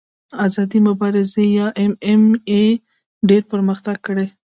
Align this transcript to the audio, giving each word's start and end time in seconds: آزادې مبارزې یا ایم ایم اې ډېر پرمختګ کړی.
آزادې 0.45 0.79
مبارزې 0.87 1.45
یا 1.57 1.67
ایم 1.79 1.93
ایم 2.07 2.23
اې 2.49 2.63
ډېر 3.29 3.41
پرمختګ 3.51 3.97
کړی. 4.07 4.27